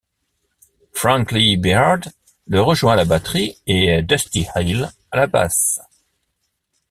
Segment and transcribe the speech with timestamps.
[0.93, 2.09] Frank Lee Beard
[2.47, 5.79] le rejoint à la batterie et Dusty Hill à la basse.